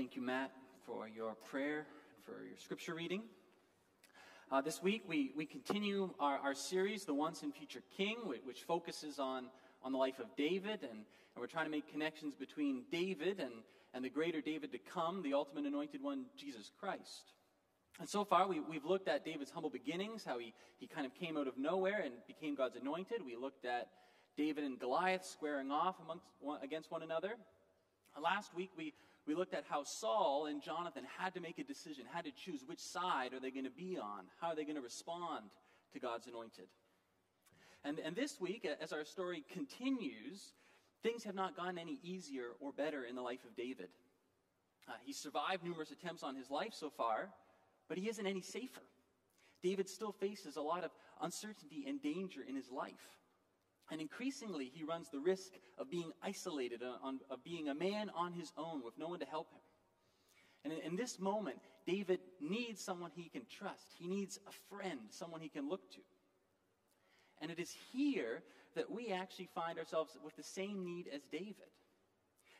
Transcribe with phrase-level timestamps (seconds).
[0.00, 0.50] thank you, Matt,
[0.86, 1.84] for your prayer,
[2.24, 3.20] for your scripture reading.
[4.50, 8.40] Uh, this week, we, we continue our, our series, The Once and Future King, which,
[8.44, 9.48] which focuses on,
[9.82, 11.04] on the life of David, and, and
[11.36, 13.52] we're trying to make connections between David and,
[13.92, 17.34] and the greater David to come, the ultimate anointed one, Jesus Christ.
[17.98, 21.14] And so far, we, we've looked at David's humble beginnings, how he, he kind of
[21.14, 23.18] came out of nowhere and became God's anointed.
[23.22, 23.88] We looked at
[24.34, 26.24] David and Goliath squaring off amongst
[26.62, 27.34] against one another.
[28.18, 28.94] Last week, we,
[29.26, 32.64] we looked at how Saul and Jonathan had to make a decision, had to choose
[32.66, 35.50] which side are they going to be on, how are they going to respond
[35.92, 36.66] to God's anointed.
[37.84, 40.52] And, and this week, as our story continues,
[41.02, 43.88] things have not gotten any easier or better in the life of David.
[44.88, 47.30] Uh, he survived numerous attempts on his life so far,
[47.88, 48.82] but he isn't any safer.
[49.62, 50.90] David still faces a lot of
[51.20, 53.19] uncertainty and danger in his life.
[53.90, 58.10] And increasingly, he runs the risk of being isolated, uh, on, of being a man
[58.14, 59.60] on his own with no one to help him.
[60.64, 63.86] And in, in this moment, David needs someone he can trust.
[63.98, 66.00] He needs a friend, someone he can look to.
[67.40, 68.42] And it is here
[68.76, 71.56] that we actually find ourselves with the same need as David.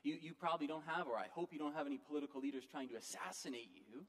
[0.03, 2.89] You, you probably don't have, or I hope you don't have any political leaders trying
[2.89, 4.05] to assassinate you.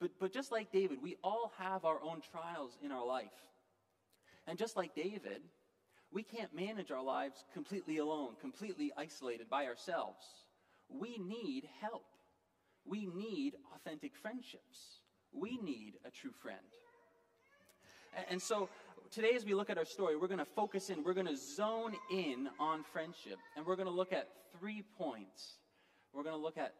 [0.00, 3.28] But, but just like David, we all have our own trials in our life.
[4.48, 5.42] And just like David,
[6.12, 10.24] we can't manage our lives completely alone, completely isolated by ourselves.
[10.88, 12.04] We need help.
[12.84, 15.00] We need authentic friendships.
[15.32, 16.58] We need a true friend.
[18.28, 18.68] And so
[19.10, 21.36] today, as we look at our story, we're going to focus in, we're going to
[21.36, 23.38] zone in on friendship.
[23.56, 25.54] And we're going to look at three points.
[26.12, 26.74] We're going to look at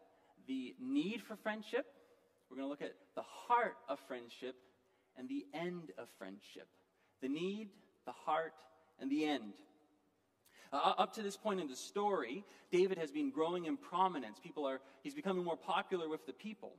[0.46, 1.86] the need for friendship,
[2.50, 4.56] we're going to look at the heart of friendship,
[5.16, 6.66] and the end of friendship.
[7.22, 7.68] The need,
[8.04, 8.52] the heart,
[9.02, 9.52] and the end.
[10.72, 14.38] Uh, up to this point in the story, David has been growing in prominence.
[14.42, 16.72] People are, he's becoming more popular with the people.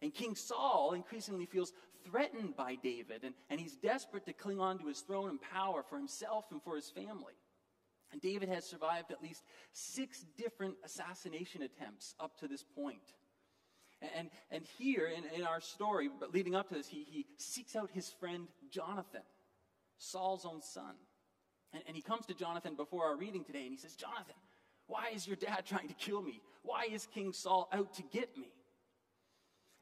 [0.00, 1.72] And King Saul increasingly feels
[2.04, 5.82] threatened by David, and, and he's desperate to cling on to his throne and power
[5.82, 7.34] for himself and for his family.
[8.12, 13.14] And David has survived at least six different assassination attempts up to this point.
[14.16, 17.74] And, and here in, in our story, but leading up to this, he, he seeks
[17.74, 19.22] out his friend Jonathan,
[19.98, 20.94] Saul's own son.
[21.72, 24.34] And, and he comes to Jonathan before our reading today and he says, Jonathan,
[24.86, 26.40] why is your dad trying to kill me?
[26.62, 28.52] Why is King Saul out to get me?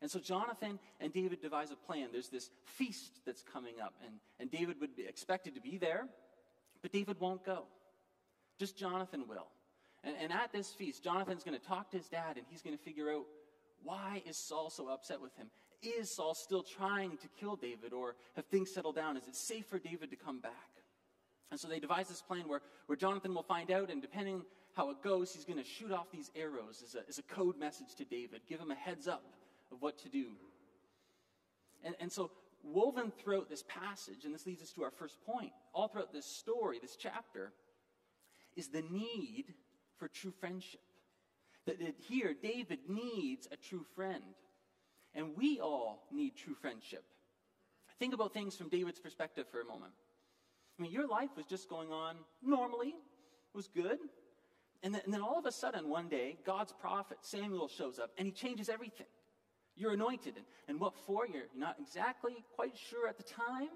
[0.02, 2.08] And so Jonathan and David devise a plan.
[2.10, 6.06] There's this feast that's coming up, and, and David would be expected to be there,
[6.80, 7.64] but David won't go.
[8.58, 9.48] Just Jonathan will.
[10.02, 12.76] And, and at this feast, Jonathan's going to talk to his dad, and he's going
[12.76, 13.26] to figure out
[13.82, 15.48] why is Saul so upset with him?
[15.82, 19.18] Is Saul still trying to kill David, or have things settled down?
[19.18, 20.69] Is it safe for David to come back?
[21.50, 24.42] And so they devise this plan where, where Jonathan will find out, and depending
[24.74, 27.58] how it goes, he's going to shoot off these arrows as a, as a code
[27.58, 29.24] message to David, give him a heads up
[29.72, 30.28] of what to do.
[31.84, 32.30] And, and so,
[32.62, 36.26] woven throughout this passage, and this leads us to our first point, all throughout this
[36.26, 37.52] story, this chapter,
[38.56, 39.46] is the need
[39.98, 40.80] for true friendship.
[41.66, 44.22] That, that here, David needs a true friend.
[45.14, 47.04] And we all need true friendship.
[47.98, 49.92] Think about things from David's perspective for a moment.
[50.80, 53.98] I mean, your life was just going on normally, it was good.
[54.82, 58.12] And then, and then all of a sudden, one day, God's prophet Samuel shows up
[58.16, 59.06] and he changes everything.
[59.76, 60.36] You're anointed.
[60.36, 61.26] And, and what for?
[61.26, 63.68] You're not exactly quite sure at the time.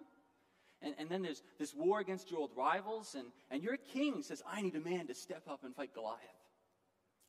[0.80, 4.42] And, and then there's this war against your old rivals, and, and your king says,
[4.50, 6.18] I need a man to step up and fight Goliath.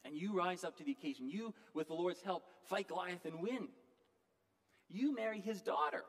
[0.05, 1.29] And you rise up to the occasion.
[1.29, 3.67] You, with the Lord's help, fight Goliath and win.
[4.89, 6.03] You marry his daughter.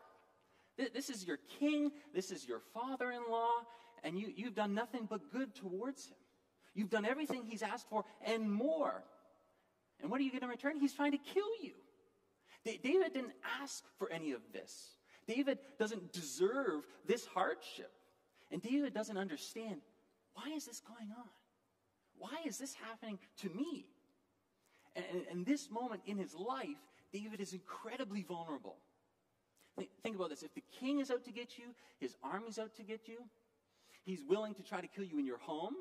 [0.77, 3.63] This is your king, this is your father in law,
[4.05, 6.17] and you, you've done nothing but good towards him.
[6.75, 9.03] You've done everything he's asked for and more.
[10.03, 10.79] And what are you going to return?
[10.79, 11.73] He's trying to kill you.
[12.65, 13.33] David didn't
[13.63, 14.97] ask for any of this.
[15.27, 17.91] David doesn't deserve this hardship.
[18.51, 19.81] And David doesn't understand
[20.35, 21.29] why is this going on?
[22.19, 23.87] Why is this happening to me?
[24.95, 26.81] And, and, this moment in his life,
[27.13, 28.77] David is incredibly vulnerable.
[30.03, 30.43] Think about this.
[30.43, 33.19] If the king is out to get you, his army's out to get you,
[34.05, 35.75] he's willing to try to kill you in your home.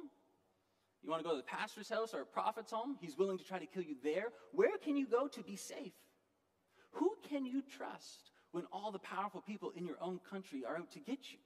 [1.03, 2.97] You want to go to the pastor's house or a prophet's home?
[2.99, 4.29] He's willing to try to kill you there.
[4.51, 5.93] Where can you go to be safe?
[6.93, 10.91] Who can you trust when all the powerful people in your own country are out
[10.93, 11.37] to get you?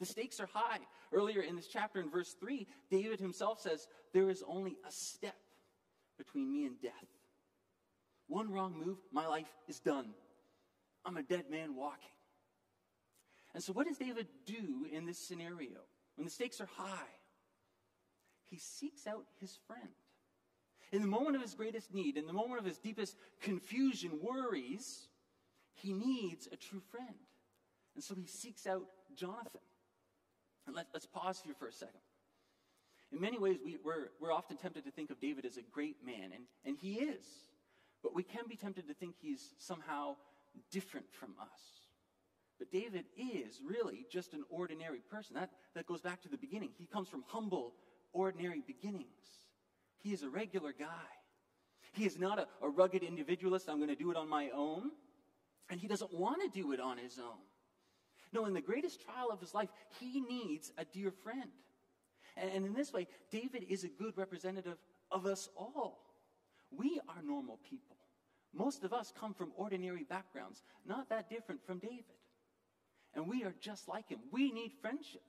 [0.00, 0.80] The stakes are high.
[1.12, 5.36] Earlier in this chapter, in verse 3, David himself says, There is only a step
[6.18, 6.92] between me and death.
[8.26, 10.14] One wrong move, my life is done.
[11.04, 12.10] I'm a dead man walking.
[13.54, 15.80] And so, what does David do in this scenario
[16.16, 17.12] when the stakes are high?
[18.50, 19.88] He seeks out his friend.
[20.92, 25.08] In the moment of his greatest need, in the moment of his deepest confusion, worries,
[25.74, 27.14] he needs a true friend.
[27.94, 28.84] And so he seeks out
[29.16, 29.60] Jonathan.
[30.66, 32.00] And let, us pause here for a second.
[33.12, 35.96] In many ways, we, we're, we're often tempted to think of David as a great
[36.04, 37.24] man, and, and he is.
[38.02, 40.16] But we can be tempted to think he's somehow
[40.70, 41.74] different from us.
[42.58, 45.34] But David is really just an ordinary person.
[45.34, 46.70] That, that goes back to the beginning.
[46.78, 47.74] He comes from humble,
[48.12, 49.08] ordinary beginnings.
[49.98, 50.86] He is a regular guy.
[51.92, 54.90] He is not a, a rugged individualist, I'm going to do it on my own.
[55.70, 57.38] And he doesn't want to do it on his own.
[58.32, 59.68] No, in the greatest trial of his life,
[60.00, 61.50] he needs a dear friend.
[62.36, 64.76] And, and in this way, David is a good representative
[65.10, 66.00] of us all.
[66.70, 67.93] We are normal people.
[68.54, 72.04] Most of us come from ordinary backgrounds, not that different from David.
[73.14, 74.20] And we are just like him.
[74.32, 75.22] We need friendship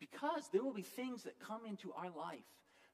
[0.00, 2.40] because there will be things that come into our life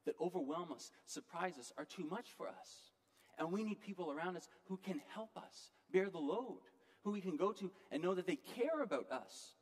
[0.05, 2.91] that overwhelm us, surprise us, are too much for us.
[3.37, 6.61] And we need people around us who can help us bear the load,
[7.03, 9.55] who we can go to and know that they care about us.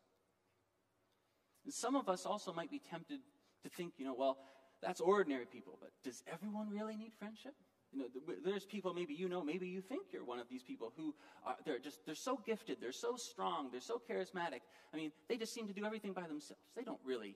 [1.64, 3.20] And some of us also might be tempted
[3.64, 4.38] to think, you know, well,
[4.82, 7.54] that's ordinary people, but does everyone really need friendship?
[7.92, 8.06] You know,
[8.44, 11.56] there's people maybe you know, maybe you think you're one of these people who are
[11.66, 14.62] they're just they're so gifted, they're so strong, they're so charismatic.
[14.94, 16.62] I mean, they just seem to do everything by themselves.
[16.76, 17.36] They don't really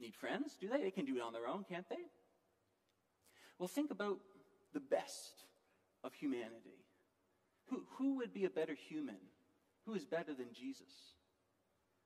[0.00, 0.82] need friends, do they?
[0.82, 2.04] They can do it on their own, can't they?
[3.58, 4.18] Well, think about
[4.72, 5.44] the best
[6.04, 6.84] of humanity.
[7.66, 9.16] Who, who would be a better human?
[9.86, 11.14] Who is better than Jesus?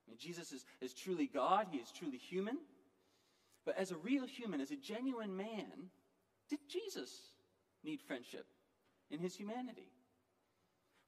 [0.07, 2.59] I mean, Jesus is, is truly God, he is truly human.
[3.65, 5.91] But as a real human, as a genuine man,
[6.49, 7.32] did Jesus
[7.85, 8.47] need friendship
[9.11, 9.89] in his humanity?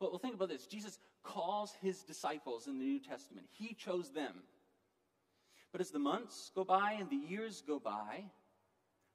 [0.00, 0.67] Well, well, think about this.
[0.67, 3.47] Jesus calls his disciples in the New Testament.
[3.50, 4.43] He chose them.
[5.73, 8.25] But as the months go by and the years go by,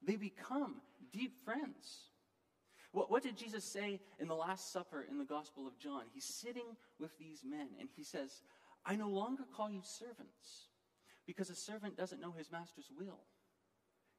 [0.02, 0.76] they become
[1.12, 2.10] deep friends.
[2.92, 6.02] What, what did Jesus say in the Last Supper in the Gospel of John?
[6.12, 8.42] He's sitting with these men and he says,
[8.84, 10.68] I no longer call you servants
[11.26, 13.20] because a servant doesn't know his master's will.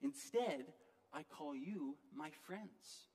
[0.02, 0.66] Instead,
[1.14, 3.11] I call you my friends.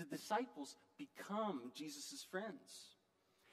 [0.00, 2.96] The disciples become Jesus' friends.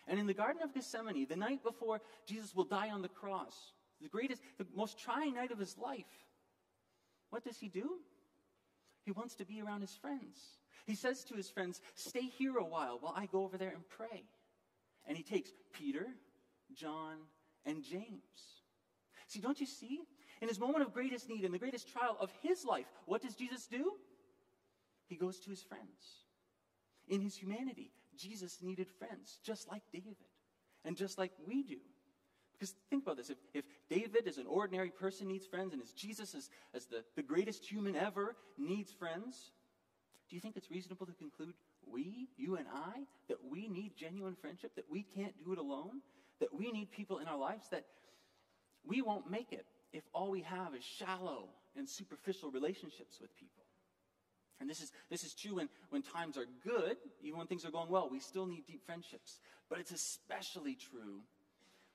[0.07, 3.73] And in the Garden of Gethsemane, the night before Jesus will die on the cross,
[4.01, 6.05] the greatest, the most trying night of his life,
[7.31, 7.97] what does he do?
[9.03, 10.39] He wants to be around his friends.
[10.85, 13.83] He says to his friends, Stay here a while while I go over there and
[13.89, 14.23] pray.
[15.05, 16.05] And he takes Peter,
[16.73, 17.17] John,
[17.65, 18.61] and James.
[19.27, 19.99] See, don't you see?
[20.41, 23.35] In his moment of greatest need, in the greatest trial of his life, what does
[23.35, 23.91] Jesus do?
[25.07, 26.26] He goes to his friends.
[27.07, 30.17] In his humanity, Jesus needed friends, just like David,
[30.83, 31.77] and just like we do.
[32.53, 35.91] Because think about this if, if David, as an ordinary person, needs friends, and as
[35.91, 39.51] Jesus, as, as the, the greatest human ever, needs friends,
[40.27, 41.53] do you think it's reasonable to conclude
[41.85, 46.01] we, you and I, that we need genuine friendship, that we can't do it alone,
[46.39, 47.85] that we need people in our lives, that
[48.85, 53.63] we won't make it if all we have is shallow and superficial relationships with people?
[54.59, 57.71] And this is, this is true when, when times are good, even when things are
[57.71, 59.39] going well, we still need deep friendships.
[59.69, 61.21] But it's especially true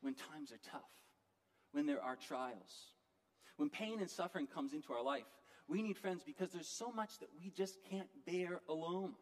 [0.00, 0.90] when times are tough,
[1.72, 2.86] when there are trials,
[3.56, 5.24] when pain and suffering comes into our life.
[5.68, 9.14] We need friends because there's so much that we just can't bear alone.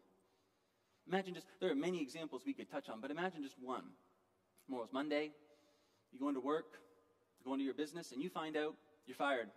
[1.06, 3.84] Imagine just, there are many examples we could touch on, but imagine just one.
[4.66, 5.30] Tomorrow's Monday,
[6.12, 6.78] you go into work,
[7.38, 8.74] you go into your business, and you find out
[9.06, 9.48] you're fired.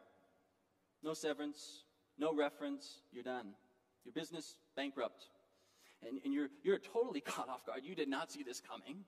[1.04, 1.84] No severance,
[2.18, 3.54] no reference, you're done.
[4.06, 5.26] Your business, bankrupt.
[6.08, 7.82] And, and you're, you're totally caught off guard.
[7.84, 9.06] You did not see this coming.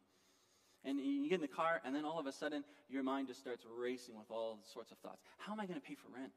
[0.85, 3.39] And you get in the car, and then all of a sudden, your mind just
[3.39, 5.23] starts racing with all sorts of thoughts.
[5.39, 6.31] How am I going to pay for rent?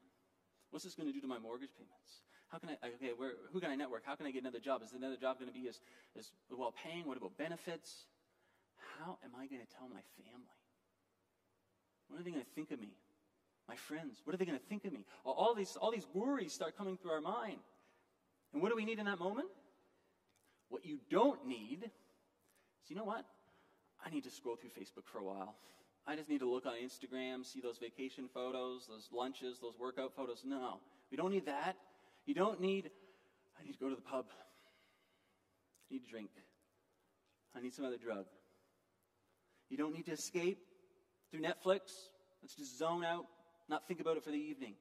[0.71, 2.25] What's this going to do to my mortgage payments?
[2.47, 4.01] How can I, okay, where, who can I network?
[4.05, 4.81] How can I get another job?
[4.81, 5.79] Is another job going to be as,
[6.17, 7.05] as well paying?
[7.05, 8.07] What about benefits?
[8.97, 10.57] How am I going to tell my family?
[12.07, 12.97] What are they going to think of me?
[13.67, 15.05] My friends, what are they going to think of me?
[15.23, 17.61] All these, all these worries start coming through our mind.
[18.53, 19.47] And what do we need in that moment?
[20.69, 23.25] What you don't need is, you know what?
[24.05, 25.55] I need to scroll through Facebook for a while.
[26.07, 30.15] I just need to look on Instagram, see those vacation photos, those lunches, those workout
[30.15, 30.43] photos.
[30.45, 30.79] No,
[31.11, 31.75] we don't need that.
[32.25, 32.89] You don't need,
[33.59, 34.25] I need to go to the pub.
[34.29, 36.29] I need to drink.
[37.55, 38.25] I need some other drug.
[39.69, 40.59] You don't need to escape
[41.29, 41.81] through Netflix.
[42.41, 43.25] Let's just zone out,
[43.67, 44.75] not think about it for the evening.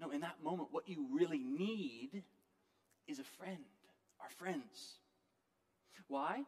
[0.00, 2.22] No, in that moment, what you really need
[3.08, 3.64] is a friend,
[4.20, 4.98] our friends.
[6.08, 6.42] Why?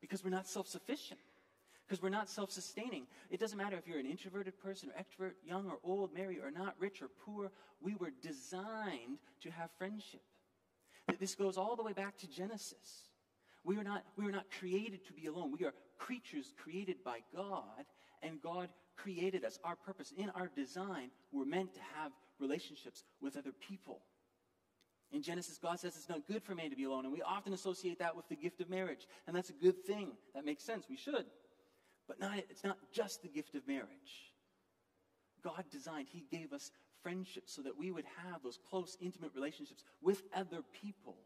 [0.00, 1.20] Because we're not self sufficient,
[1.86, 3.06] because we're not self sustaining.
[3.30, 6.50] It doesn't matter if you're an introverted person or extrovert, young or old, married or
[6.50, 7.50] not, rich or poor.
[7.80, 10.22] We were designed to have friendship.
[11.18, 13.08] This goes all the way back to Genesis.
[13.64, 15.54] We are not, we are not created to be alone.
[15.58, 17.84] We are creatures created by God,
[18.22, 19.58] and God created us.
[19.64, 24.00] Our purpose in our design, we're meant to have relationships with other people.
[25.12, 27.52] In Genesis, God says it's not good for man to be alone, and we often
[27.52, 30.12] associate that with the gift of marriage, and that's a good thing.
[30.34, 30.86] That makes sense.
[30.88, 31.24] We should.
[32.06, 34.32] But not, it's not just the gift of marriage.
[35.42, 36.70] God designed, He gave us
[37.02, 41.16] friendship so that we would have those close, intimate relationships with other people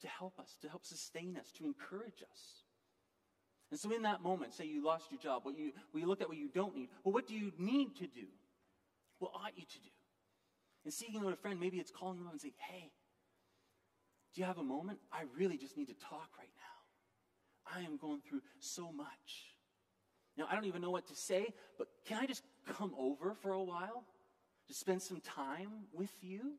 [0.00, 2.64] to help us, to help sustain us, to encourage us.
[3.70, 6.28] And so, in that moment, say you lost your job, what you, you look at
[6.28, 6.88] what you don't need.
[7.04, 8.26] Well, what do you need to do?
[9.18, 9.90] What ought you to do?
[10.88, 12.90] And seeking out a friend, maybe it's calling them up and saying, hey,
[14.34, 14.98] do you have a moment?
[15.12, 17.76] I really just need to talk right now.
[17.78, 19.52] I am going through so much.
[20.38, 23.52] Now, I don't even know what to say, but can I just come over for
[23.52, 24.02] a while?
[24.68, 26.54] To spend some time with you?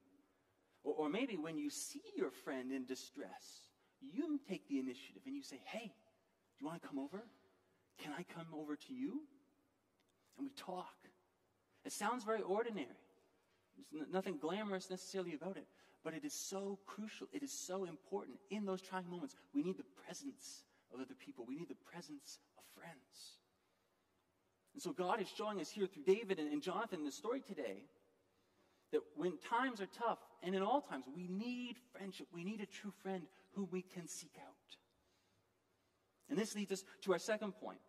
[0.83, 5.35] Or, or maybe when you see your friend in distress, you take the initiative and
[5.35, 7.23] you say, hey, do you want to come over?
[8.03, 9.23] Can I come over to you?
[10.37, 10.93] And we talk.
[11.83, 13.08] It sounds very ordinary.
[13.91, 15.65] There's nothing glamorous necessarily about it,
[16.03, 17.27] but it is so crucial.
[17.33, 18.37] It is so important.
[18.49, 22.39] In those trying moments, we need the presence of other people, we need the presence
[22.57, 23.37] of friends.
[24.73, 27.41] And so God is showing us here through David and, and Jonathan in the story
[27.41, 27.83] today
[28.91, 32.27] that when times are tough, and in all times, we need friendship.
[32.33, 34.55] We need a true friend whom we can seek out.
[36.29, 37.79] And this leads us to our second point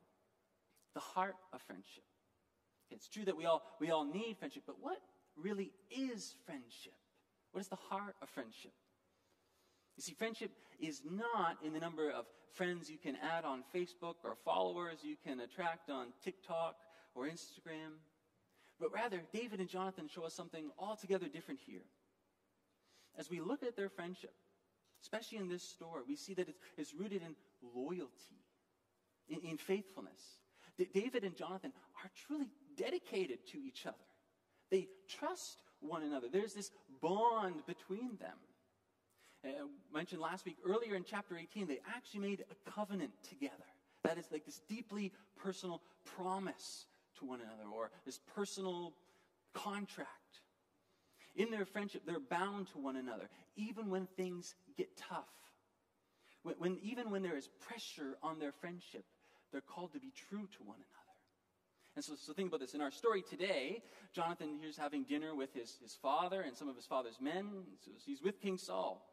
[0.94, 2.02] the heart of friendship.
[2.90, 4.99] It's true that we all, we all need friendship, but what
[5.42, 6.94] really is friendship?
[7.52, 8.73] What is the heart of friendship?
[9.97, 14.16] You see, friendship is not in the number of friends you can add on Facebook
[14.25, 16.76] or followers you can attract on TikTok
[17.14, 17.99] or Instagram,
[18.80, 21.85] but rather, David and Jonathan show us something altogether different here.
[23.18, 24.32] As we look at their friendship,
[25.02, 27.35] especially in this story, we see that it's, rooted in
[27.75, 28.40] loyalty,
[29.28, 30.40] in faithfulness.
[30.94, 33.97] David and Jonathan are truly dedicated to each other.
[34.71, 36.29] They trust one another.
[36.31, 38.37] There's this bond between them.
[39.45, 43.55] Uh, mentioned last week, earlier in chapter 18, they actually made a covenant together.
[44.05, 45.12] That is like this deeply
[45.43, 45.81] personal
[46.17, 46.87] promise
[47.19, 48.93] to one another or this personal
[49.55, 50.09] contract.
[51.37, 55.25] In their friendship, they're bound to one another, even when things get tough.
[56.43, 59.05] When, when, even when there is pressure on their friendship,
[59.53, 61.10] they're called to be true to one another.
[61.97, 62.75] And so, so think about this.
[62.75, 63.82] In our story today,
[64.12, 67.64] Jonathan here's having dinner with his, his father and some of his father's men.
[67.85, 69.06] So he's with King Saul.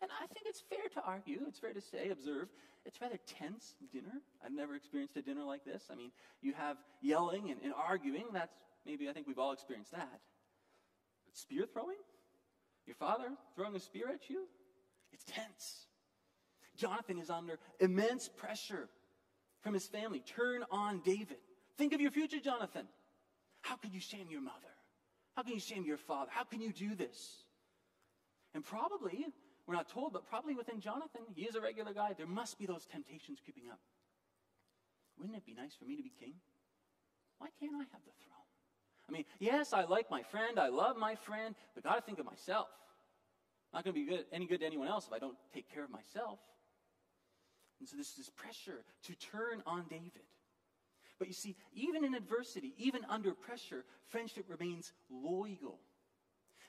[0.00, 2.48] And I think it's fair to argue, it's fair to say, observe,
[2.86, 4.22] it's rather tense dinner.
[4.44, 5.84] I've never experienced a dinner like this.
[5.90, 6.10] I mean,
[6.40, 8.24] you have yelling and, and arguing.
[8.32, 8.54] That's
[8.86, 10.20] maybe, I think we've all experienced that.
[11.26, 11.98] But spear throwing?
[12.86, 14.46] Your father throwing a spear at you?
[15.12, 15.86] It's tense.
[16.76, 18.88] Jonathan is under immense pressure
[19.60, 20.20] from his family.
[20.20, 21.36] Turn on David.
[21.80, 22.84] Think of your future, Jonathan.
[23.62, 24.74] How can you shame your mother?
[25.34, 26.30] How can you shame your father?
[26.30, 27.44] How can you do this?
[28.52, 29.24] And probably
[29.66, 32.12] we're not told, but probably within Jonathan, he is a regular guy.
[32.12, 33.80] There must be those temptations creeping up.
[35.18, 36.34] Wouldn't it be nice for me to be king?
[37.38, 38.44] Why can't I have the throne?
[39.08, 42.18] I mean, yes, I like my friend, I love my friend, but got to think
[42.18, 42.68] of myself.
[43.72, 45.84] I'm not to be good, any good to anyone else if I don't take care
[45.84, 46.40] of myself.
[47.78, 50.28] And so there's this pressure to turn on David.
[51.20, 55.78] But you see, even in adversity, even under pressure, friendship remains loyal.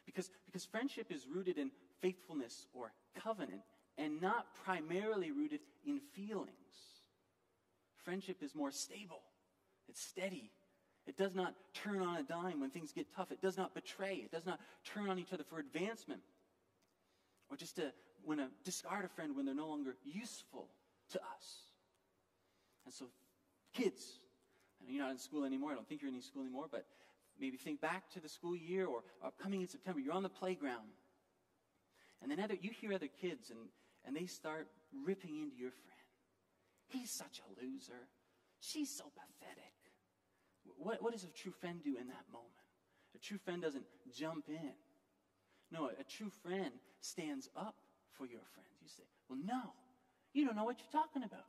[0.05, 3.61] Because, because friendship is rooted in faithfulness or covenant
[3.97, 6.49] and not primarily rooted in feelings.
[8.03, 9.21] Friendship is more stable,
[9.87, 10.51] it's steady.
[11.07, 13.31] It does not turn on a dime when things get tough.
[13.31, 14.17] It does not betray.
[14.17, 16.21] It does not turn on each other for advancement
[17.49, 17.91] or just to
[18.23, 20.67] when to discard a friend when they're no longer useful
[21.09, 21.63] to us.
[22.85, 23.05] And so,
[23.73, 24.19] kids,
[24.87, 25.71] you're not in school anymore.
[25.71, 26.85] I don't think you're in school anymore, but
[27.39, 29.99] maybe think back to the school year or upcoming in September.
[29.99, 30.89] You're on the playground
[32.21, 33.59] and then other, you hear other kids and,
[34.05, 34.67] and they start
[35.05, 35.91] ripping into your friend.
[36.87, 38.07] He's such a loser.
[38.59, 39.73] She's so pathetic.
[40.77, 42.51] What, what does a true friend do in that moment?
[43.15, 43.85] A true friend doesn't
[44.15, 44.73] jump in.
[45.71, 47.75] No, a, a true friend stands up
[48.11, 48.69] for your friends.
[48.81, 49.73] You say, Well, no,
[50.33, 51.45] you don't know what you're talking about.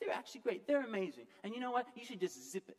[0.00, 0.66] They're actually great.
[0.66, 1.24] They're amazing.
[1.44, 1.86] And you know what?
[1.94, 2.76] You should just zip it.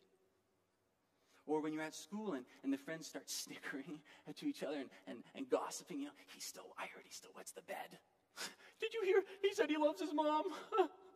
[1.46, 4.00] Or when you're at school and, and the friends start snickering
[4.34, 7.30] to each other and, and, and gossiping, you know, he's still, I heard he still
[7.36, 7.98] wets the bed.
[8.80, 9.22] Did you hear?
[9.42, 10.44] He said he loves his mom.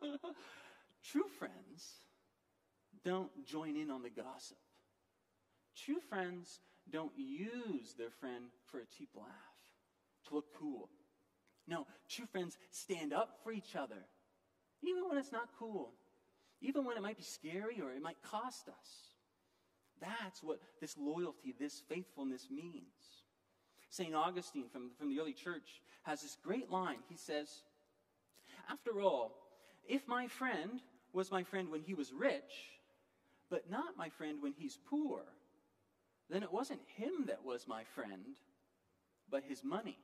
[1.03, 2.01] True friends
[3.03, 4.57] don't join in on the gossip.
[5.75, 6.59] True friends
[6.89, 9.27] don't use their friend for a cheap laugh,
[10.27, 10.89] to look cool,
[11.67, 14.05] No, true friends stand up for each other,
[14.81, 15.91] even when it's not cool,
[16.61, 18.89] even when it might be scary or it might cost us.
[19.99, 23.23] That's what this loyalty, this faithfulness means.
[23.89, 24.13] St.
[24.13, 26.99] Augustine from, from the early church has this great line.
[27.09, 27.49] He says,
[28.69, 29.31] After all,
[29.87, 30.81] if my friend
[31.13, 32.77] was my friend when he was rich,
[33.49, 35.21] but not my friend when he's poor,
[36.29, 38.35] then it wasn't him that was my friend,
[39.29, 39.97] but his money.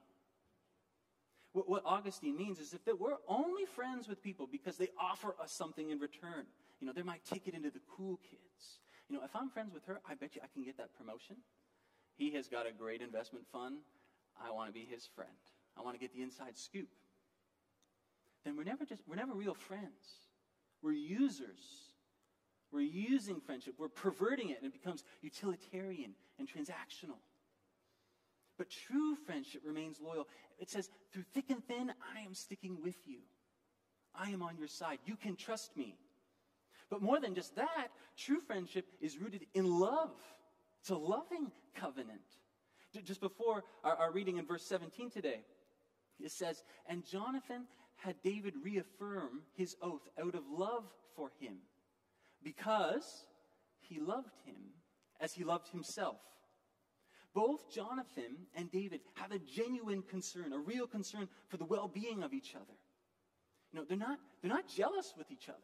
[1.53, 5.35] What, what Augustine means is if that we're only friends with people because they offer
[5.41, 6.45] us something in return,
[6.79, 8.79] you know, they're my ticket into the cool kids.
[9.07, 11.37] You know, if I'm friends with her, I bet you I can get that promotion.
[12.15, 13.77] He has got a great investment fund.
[14.43, 15.29] I want to be his friend.
[15.77, 16.89] I want to get the inside scoop.
[18.43, 20.27] Then we're never just we're never real friends.
[20.81, 21.61] We're users.
[22.71, 23.75] We're using friendship.
[23.77, 27.19] We're perverting it and it becomes utilitarian and transactional.
[28.57, 30.27] But true friendship remains loyal.
[30.59, 33.19] It says, through thick and thin, I am sticking with you.
[34.15, 34.99] I am on your side.
[35.05, 35.97] You can trust me.
[36.89, 40.11] But more than just that, true friendship is rooted in love.
[40.81, 42.21] It's a loving covenant.
[43.03, 45.43] Just before our, our reading in verse 17 today,
[46.19, 51.55] it says, And Jonathan had David reaffirm his oath out of love for him,
[52.43, 53.25] because
[53.79, 54.57] he loved him
[55.19, 56.17] as he loved himself.
[57.33, 62.23] Both Jonathan and David have a genuine concern, a real concern for the well being
[62.23, 62.77] of each other.
[63.71, 65.57] You know, they're not, they're not jealous with each other.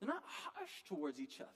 [0.00, 1.50] They're not harsh towards each other.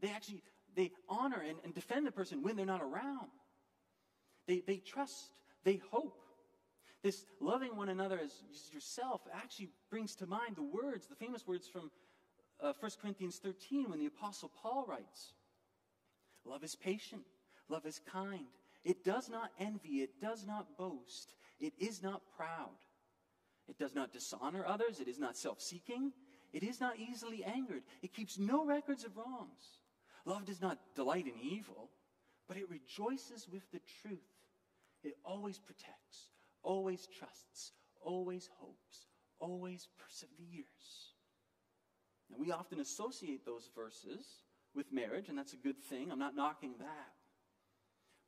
[0.00, 0.42] They actually
[0.76, 3.30] they honor and, and defend the person when they're not around.
[4.46, 5.30] They, they trust,
[5.64, 6.20] they hope.
[7.02, 8.32] This loving one another as
[8.72, 11.90] yourself actually brings to mind the words, the famous words from
[12.60, 15.32] uh, 1 Corinthians 13 when the Apostle Paul writes
[16.44, 17.22] Love is patient,
[17.68, 18.46] love is kind.
[18.84, 22.76] It does not envy, it does not boast, it is not proud.
[23.68, 26.12] It does not dishonor others, it is not self seeking,
[26.52, 27.82] it is not easily angered.
[28.02, 29.80] It keeps no records of wrongs.
[30.24, 31.90] Love does not delight in evil,
[32.48, 34.18] but it rejoices with the truth.
[35.02, 36.30] It always protects,
[36.62, 39.06] always trusts, always hopes,
[39.38, 41.14] always perseveres.
[42.30, 44.24] Now, we often associate those verses
[44.74, 46.10] with marriage, and that's a good thing.
[46.10, 47.15] I'm not knocking that.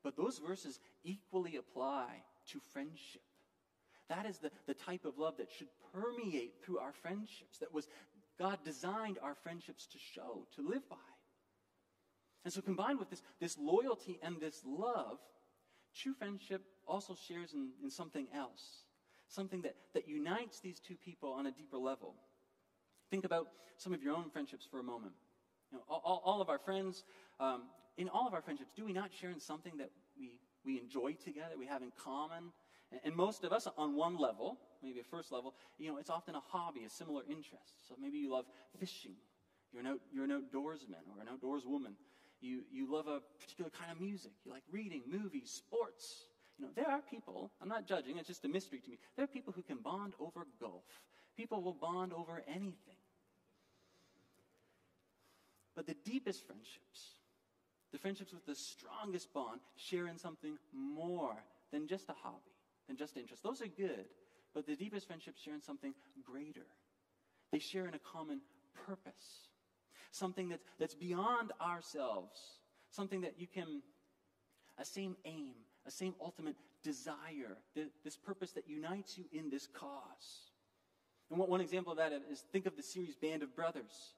[0.09, 2.07] But those verses equally apply
[2.53, 3.21] to friendship.
[4.09, 7.89] That is the, the type of love that should permeate through our friendships, that was
[8.39, 10.97] God designed our friendships to show, to live by.
[12.43, 15.19] And so, combined with this, this loyalty and this love,
[15.95, 18.85] true friendship also shares in, in something else,
[19.29, 22.15] something that, that unites these two people on a deeper level.
[23.11, 25.13] Think about some of your own friendships for a moment.
[25.71, 27.05] You know, all, all of our friends,
[27.41, 27.63] um,
[27.97, 31.13] in all of our friendships, do we not share in something that we, we enjoy
[31.13, 32.53] together, we have in common?
[33.05, 36.35] And most of us, on one level, maybe a first level, you know, it's often
[36.35, 37.87] a hobby, a similar interest.
[37.87, 38.47] So maybe you love
[38.79, 39.13] fishing.
[39.73, 41.93] You're an, out, you're an outdoorsman or an outdoorswoman.
[42.41, 44.33] You, you love a particular kind of music.
[44.45, 46.27] You like reading, movies, sports.
[46.59, 48.99] You know, there are people, I'm not judging, it's just a mystery to me.
[49.17, 50.85] There are people who can bond over golf.
[51.37, 52.98] People will bond over anything.
[55.79, 57.15] But the deepest friendships,
[57.93, 61.37] the friendships with the strongest bond, share in something more
[61.71, 62.51] than just a hobby
[62.89, 63.45] than just interest.
[63.45, 64.07] Those are good,
[64.55, 66.67] but the deepest friendships share in something greater.
[67.53, 68.41] They share in a common
[68.87, 69.51] purpose,
[70.11, 72.41] something that's, that's beyond ourselves,
[72.91, 73.83] something that you can,
[74.79, 75.55] a same aim,
[75.87, 77.57] a same ultimate desire,
[78.03, 80.51] this purpose that unites you in this cause.
[81.31, 84.17] And what, one example of that is think of the series Band of Brothers.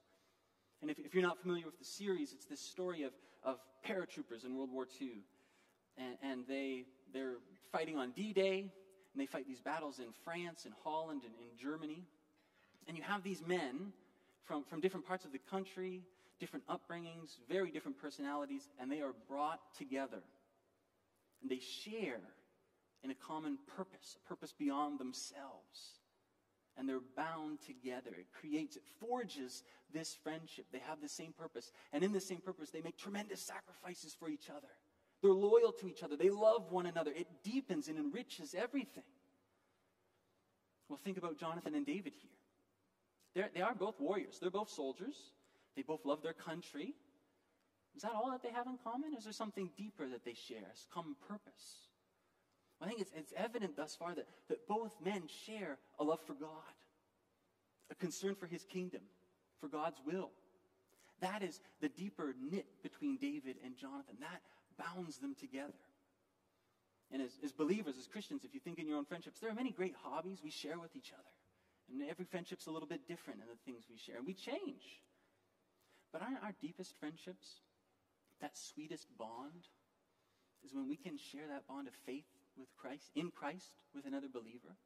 [0.81, 3.11] And if, if, you're not familiar with the series, it's this story of,
[3.43, 5.09] of paratroopers in World War II.
[5.97, 7.35] And, and they, they're
[7.71, 8.59] fighting on D Day,
[9.13, 12.03] and they fight these battles in France and Holland and in Germany.
[12.87, 13.93] And you have these men
[14.45, 16.01] from, from different parts of the country,
[16.39, 20.23] different upbringings, very different personalities, and they are brought together.
[21.41, 22.21] And they share
[23.03, 26.00] in a common purpose, a purpose beyond themselves.
[26.77, 28.11] And they're bound together.
[28.17, 30.65] It creates, it forges this friendship.
[30.71, 31.71] They have the same purpose.
[31.91, 34.69] And in the same purpose, they make tremendous sacrifices for each other.
[35.21, 36.15] They're loyal to each other.
[36.15, 37.11] They love one another.
[37.11, 39.03] It deepens and enriches everything.
[40.89, 42.31] Well, think about Jonathan and David here.
[43.35, 45.15] They're, they are both warriors, they're both soldiers.
[45.75, 46.95] They both love their country.
[47.95, 49.13] Is that all that they have in common?
[49.13, 51.87] Is there something deeper that they share, a common purpose?
[52.81, 56.33] I think it's, it's evident thus far that, that both men share a love for
[56.33, 56.49] God,
[57.91, 59.01] a concern for his kingdom,
[59.59, 60.31] for God's will.
[61.21, 64.15] That is the deeper knit between David and Jonathan.
[64.19, 64.41] That
[64.83, 65.73] bounds them together.
[67.11, 69.53] And as, as believers, as Christians, if you think in your own friendships, there are
[69.55, 71.29] many great hobbies we share with each other.
[71.91, 74.15] And every friendship's a little bit different in the things we share.
[74.15, 75.01] And we change.
[76.11, 77.59] But aren't our deepest friendships,
[78.41, 79.67] that sweetest bond,
[80.65, 84.27] is when we can share that bond of faith with Christ, in Christ, with another
[84.31, 84.77] believer,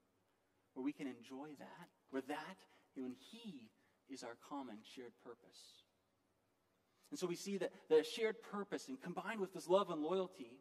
[0.74, 2.58] where we can enjoy that, where that,
[2.96, 3.70] when He
[4.10, 5.84] is our common shared purpose.
[7.12, 10.60] And so we see that the shared purpose, and combined with this love and loyalty,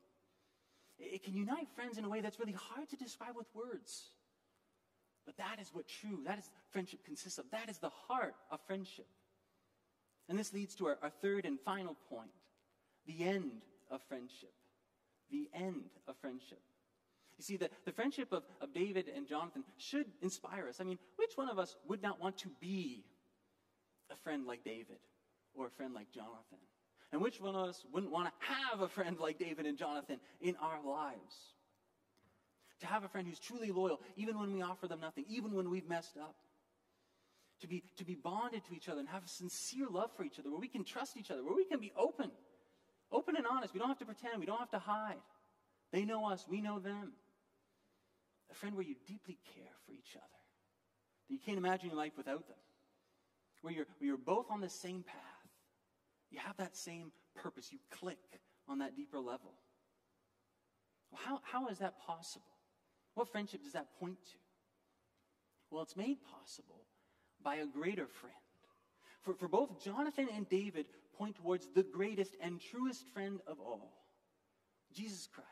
[0.98, 4.10] it can unite friends in a way that's really hard to describe with words.
[5.26, 7.46] But that is what true, that is friendship consists of.
[7.50, 9.08] That is the heart of friendship.
[10.28, 12.30] And this leads to our, our third and final point
[13.06, 14.52] the end of friendship.
[15.30, 16.60] The end of friendship.
[17.38, 20.80] You see, the, the friendship of, of David and Jonathan should inspire us.
[20.80, 23.04] I mean, which one of us would not want to be
[24.10, 24.98] a friend like David
[25.54, 26.58] or a friend like Jonathan?
[27.12, 30.18] And which one of us wouldn't want to have a friend like David and Jonathan
[30.40, 31.54] in our lives?
[32.80, 35.70] To have a friend who's truly loyal, even when we offer them nothing, even when
[35.70, 36.34] we've messed up.
[37.60, 40.38] To be, to be bonded to each other and have a sincere love for each
[40.38, 42.30] other, where we can trust each other, where we can be open.
[43.10, 43.72] Open and honest.
[43.72, 45.22] We don't have to pretend, we don't have to hide.
[45.92, 47.12] They know us, we know them.
[48.54, 50.40] A friend where you deeply care for each other,
[51.26, 52.56] that you can't imagine your life without them,
[53.62, 55.18] where you're, where you're both on the same path.
[56.30, 57.72] You have that same purpose.
[57.72, 59.54] You click on that deeper level.
[61.10, 62.46] Well, how, how is that possible?
[63.14, 64.38] What friendship does that point to?
[65.70, 66.86] Well, it's made possible
[67.42, 68.34] by a greater friend.
[69.22, 70.86] For, for both Jonathan and David
[71.18, 74.04] point towards the greatest and truest friend of all
[74.94, 75.48] Jesus Christ,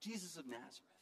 [0.00, 0.93] Jesus of Nazareth.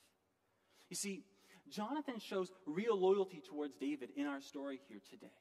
[0.93, 1.25] You see,
[1.71, 5.33] Jonathan shows real loyalty towards David in our story here today.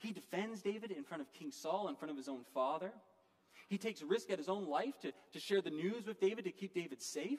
[0.00, 2.90] He defends David in front of King Saul, in front of his own father.
[3.68, 6.50] He takes risk at his own life to, to share the news with David to
[6.50, 7.38] keep David safe.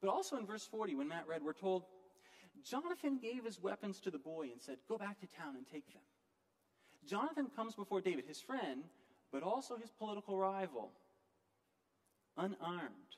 [0.00, 1.84] But also in verse 40, when Matt read, we're told
[2.64, 5.86] Jonathan gave his weapons to the boy and said, Go back to town and take
[5.92, 6.02] them.
[7.06, 8.82] Jonathan comes before David, his friend,
[9.30, 10.90] but also his political rival,
[12.36, 13.14] unarmed,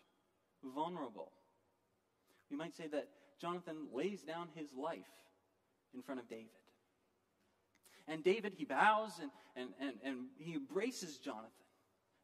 [0.62, 1.32] vulnerable.
[2.50, 3.08] We might say that
[3.40, 4.98] Jonathan lays down his life
[5.94, 6.46] in front of David.
[8.06, 11.50] And David, he bows and, and, and, and he embraces Jonathan.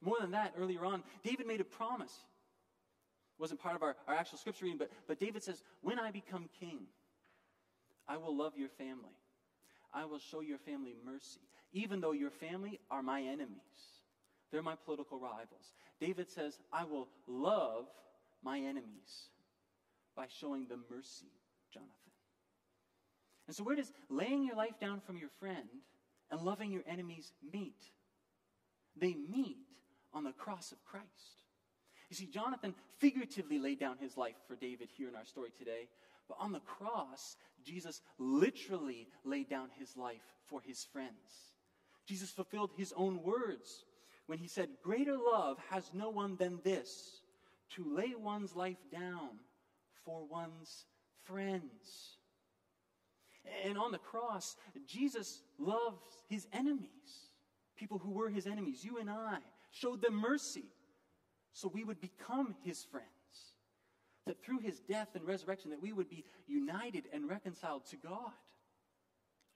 [0.01, 2.13] More than that, earlier on, David made a promise.
[2.13, 6.11] It wasn't part of our, our actual scripture reading, but, but David says, When I
[6.11, 6.81] become king,
[8.09, 9.17] I will love your family.
[9.93, 11.41] I will show your family mercy,
[11.73, 13.59] even though your family are my enemies.
[14.51, 15.73] They're my political rivals.
[16.01, 17.87] David says, I will love
[18.43, 19.29] my enemies
[20.17, 21.33] by showing the mercy,
[21.73, 21.93] Jonathan.
[23.47, 25.69] And so, where does laying your life down from your friend
[26.31, 27.91] and loving your enemies meet?
[28.97, 29.59] They meet
[30.13, 31.45] on the cross of Christ.
[32.09, 35.89] You see, Jonathan figuratively laid down his life for David here in our story today,
[36.29, 41.53] but on the cross, Jesus literally laid down his life for his friends.
[42.07, 43.85] Jesus fulfilled his own words
[44.27, 47.21] when he said, Greater love has no one than this,
[47.71, 49.31] to lay one's life down
[50.05, 50.85] for one's
[51.25, 52.19] friends.
[53.65, 57.31] And on the cross, Jesus loves his enemies,
[57.77, 59.39] people who were his enemies, you and I,
[59.71, 60.65] showed them mercy
[61.53, 63.09] so we would become his friends.
[64.27, 68.33] That through his death and resurrection, that we would be united and reconciled to God.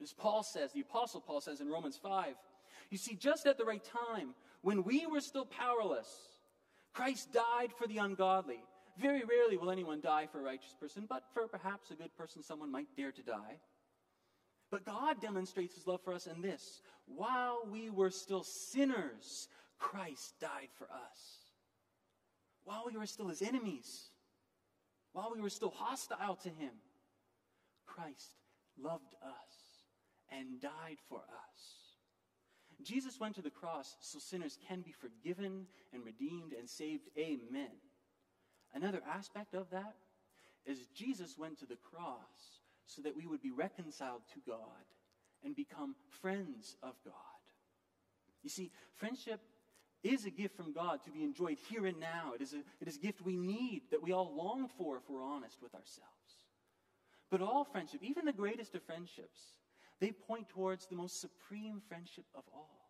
[0.03, 2.35] As Paul says, the Apostle Paul says in Romans 5,
[2.91, 6.09] you see, just at the right time, when we were still powerless,
[6.93, 8.63] Christ died for the ungodly.
[9.01, 12.43] Very rarely will anyone die for a righteous person, but for perhaps a good person,
[12.43, 13.61] someone might dare to die.
[14.71, 20.35] But God demonstrates his love for us in this while we were still sinners, Christ
[20.41, 21.53] died for us.
[22.65, 24.11] While we were still his enemies,
[25.13, 26.73] while we were still hostile to him,
[27.87, 28.35] Christ
[28.79, 29.85] loved us
[30.31, 31.89] and died for us.
[32.83, 37.09] Jesus went to the cross so sinners can be forgiven and redeemed and saved.
[37.17, 37.71] Amen.
[38.75, 39.97] Another aspect of that
[40.67, 44.59] is Jesus went to the cross so that we would be reconciled to God
[45.45, 47.15] and become friends of God.
[48.43, 49.41] You see, friendship
[50.03, 52.33] is a gift from God to be enjoyed here and now.
[52.35, 55.03] It is, a, it is a gift we need, that we all long for if
[55.09, 56.07] we're honest with ourselves.
[57.31, 59.41] But all friendship, even the greatest of friendships,
[60.01, 62.89] they point towards the most supreme friendship of all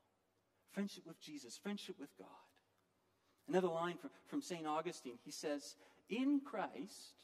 [0.78, 2.28] friendship with Jesus, friendship with God.
[3.48, 4.66] Another line from, from St.
[4.66, 5.76] Augustine he says,
[6.10, 7.14] In Christ,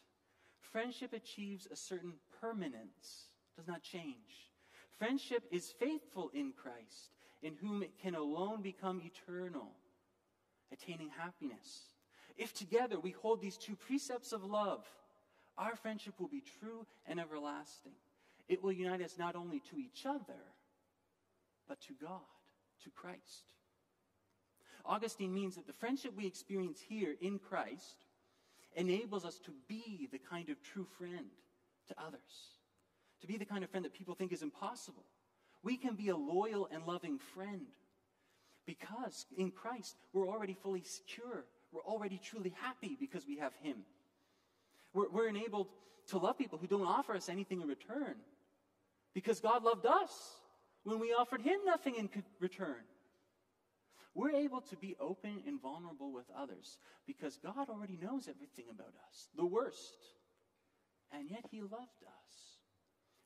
[0.60, 4.50] friendship achieves a certain permanence, does not change.
[4.98, 7.10] Friendship is faithful in Christ,
[7.42, 9.72] in whom it can alone become eternal,
[10.72, 11.90] attaining happiness.
[12.36, 14.84] If together we hold these two precepts of love,
[15.56, 17.92] our friendship will be true and everlasting.
[18.48, 20.40] It will unite us not only to each other,
[21.68, 22.20] but to God,
[22.82, 23.52] to Christ.
[24.86, 28.04] Augustine means that the friendship we experience here in Christ
[28.76, 31.30] enables us to be the kind of true friend
[31.88, 32.58] to others,
[33.20, 35.04] to be the kind of friend that people think is impossible.
[35.62, 37.66] We can be a loyal and loving friend
[38.66, 41.44] because in Christ we're already fully secure.
[41.72, 43.78] We're already truly happy because we have Him.
[44.92, 45.68] We're, we're enabled
[46.08, 48.16] to love people who don't offer us anything in return
[49.14, 50.10] because God loved us
[50.82, 52.82] when we offered Him nothing in return.
[54.14, 58.94] We're able to be open and vulnerable with others because God already knows everything about
[59.08, 59.96] us, the worst.
[61.12, 62.58] And yet He loved us.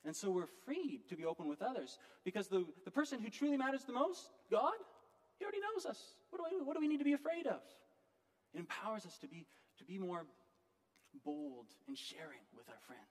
[0.05, 3.57] And so we're free to be open with others because the, the person who truly
[3.59, 4.73] matters the most, God,
[5.39, 6.01] He already knows us.
[6.31, 7.61] What do, I, what do we need to be afraid of?
[8.55, 9.47] It empowers us to be,
[9.79, 10.25] to be more
[11.25, 13.03] bold in sharing with our friends.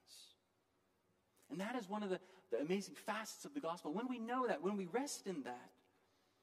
[1.51, 2.19] And that is one of the,
[2.51, 3.93] the amazing facets of the gospel.
[3.93, 5.71] When we know that, when we rest in that,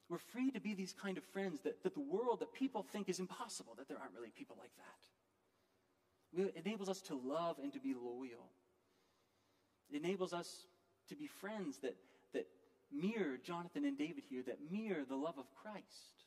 [0.09, 3.09] we're free to be these kind of friends that, that the world, that people think
[3.09, 6.47] is impossible, that there aren't really people like that.
[6.47, 8.51] It enables us to love and to be loyal.
[9.91, 10.67] It enables us
[11.09, 11.97] to be friends that,
[12.33, 12.47] that
[12.93, 16.25] mirror Jonathan and David here, that mirror the love of Christ.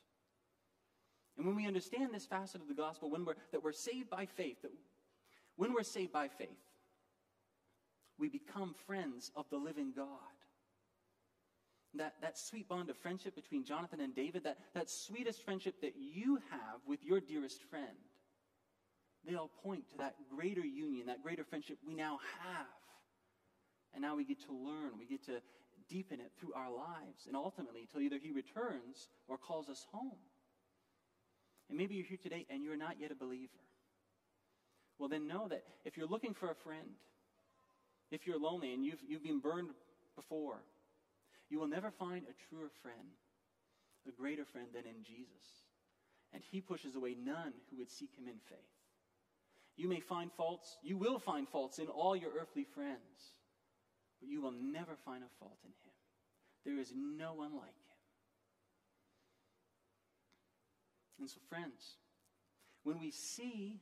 [1.36, 4.26] And when we understand this facet of the gospel, when we're, that we're saved by
[4.26, 4.72] faith, that
[5.56, 6.48] when we're saved by faith,
[8.18, 10.06] we become friends of the living God.
[11.94, 15.94] That, that sweet bond of friendship between Jonathan and David, that, that sweetest friendship that
[15.96, 17.96] you have with your dearest friend,
[19.26, 22.66] they all point to that greater union, that greater friendship we now have.
[23.94, 25.40] And now we get to learn, we get to
[25.88, 30.18] deepen it through our lives, and ultimately till either He returns or calls us home.
[31.68, 33.52] And maybe you're here today and you're not yet a believer.
[34.98, 36.88] Well, then know that if you're looking for a friend,
[38.10, 39.70] if you're lonely and you've, you've been burned
[40.16, 40.62] before,
[41.48, 43.16] you will never find a truer friend,
[44.06, 45.64] a greater friend than in Jesus.
[46.32, 48.58] And he pushes away none who would seek him in faith.
[49.76, 53.32] You may find faults, you will find faults in all your earthly friends,
[54.20, 55.94] but you will never find a fault in him.
[56.64, 57.88] There is no one like him.
[61.20, 61.96] And so, friends,
[62.82, 63.80] when we see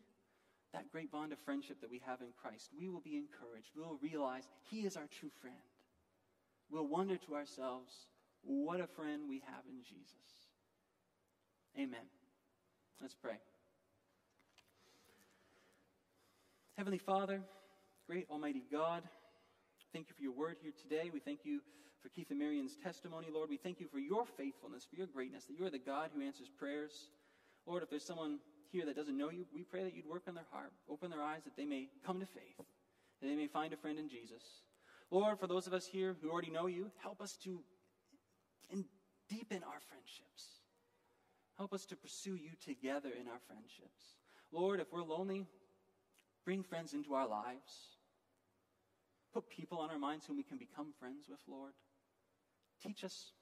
[0.72, 3.70] that great bond of friendship that we have in Christ, we will be encouraged.
[3.76, 5.56] We'll realize He is our true friend.
[6.70, 7.92] We'll wonder to ourselves,
[8.42, 10.14] what a friend we have in Jesus.
[11.78, 12.06] Amen.
[13.00, 13.38] Let's pray.
[16.76, 17.42] Heavenly Father,
[18.06, 19.02] great Almighty God,
[19.92, 21.10] thank you for your word here today.
[21.12, 21.60] We thank you
[22.02, 23.48] for Keith and Marion's testimony, Lord.
[23.48, 26.22] We thank you for your faithfulness, for your greatness, that you are the God who
[26.22, 26.92] answers prayers.
[27.66, 28.38] Lord, if there's someone
[28.70, 31.22] here that doesn't know you, we pray that you'd work on their heart, open their
[31.22, 34.42] eyes, that they may come to faith, that they may find a friend in Jesus.
[35.10, 37.60] Lord, for those of us here who already know you, help us to
[39.28, 40.62] deepen our friendships.
[41.56, 44.16] Help us to pursue you together in our friendships.
[44.52, 45.46] Lord, if we're lonely,
[46.44, 47.98] bring friends into our lives.
[49.32, 51.72] Put people on our minds whom we can become friends with, Lord.
[52.82, 53.32] Teach us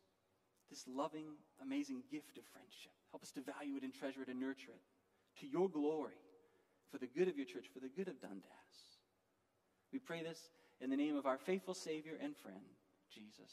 [0.70, 1.26] this loving,
[1.62, 2.92] amazing gift of friendship.
[3.10, 6.18] Help us to value it and treasure it and nurture it to your glory,
[6.90, 8.44] for the good of your church, for the good of Dundas.
[9.92, 10.40] We pray this
[10.80, 12.64] in the name of our faithful Savior and friend,
[13.12, 13.52] Jesus.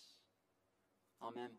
[1.22, 1.50] Amen.